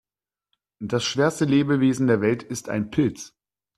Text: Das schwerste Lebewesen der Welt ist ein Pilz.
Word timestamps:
Das 0.79 1.03
schwerste 1.05 1.45
Lebewesen 1.45 2.07
der 2.07 2.21
Welt 2.21 2.41
ist 2.41 2.69
ein 2.69 2.89
Pilz. 2.89 3.35